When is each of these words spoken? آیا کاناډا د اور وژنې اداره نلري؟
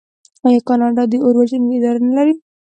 آیا 0.45 0.59
کاناډا 0.67 1.03
د 1.11 1.13
اور 1.25 1.35
وژنې 1.39 1.69
اداره 1.75 1.99
نلري؟ 2.07 2.33